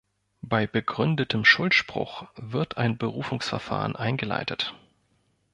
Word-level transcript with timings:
Bei 0.41 0.65
begründetem 0.65 1.45
Schuldspruch 1.45 2.25
wird 2.35 2.75
ein 2.77 2.97
Berufungsverfahren 2.97 3.95
eingeleitet. 3.95 4.73